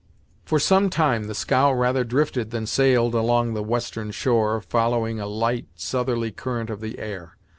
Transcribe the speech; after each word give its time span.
For 0.45 0.57
some 0.59 0.89
time 0.89 1.25
the 1.25 1.35
scow 1.35 1.71
rather 1.71 2.03
drifted 2.03 2.49
than 2.49 2.65
sailed 2.65 3.13
along 3.13 3.53
the 3.53 3.61
western 3.61 4.09
shore, 4.09 4.59
following 4.59 5.19
a 5.19 5.27
light 5.27 5.67
southerly 5.75 6.31
current 6.31 6.71
of 6.71 6.81
the 6.81 6.97
air. 6.97 7.37